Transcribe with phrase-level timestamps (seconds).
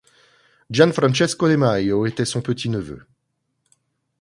[0.77, 3.05] Gian Francesco de Majo était son petit-neveu.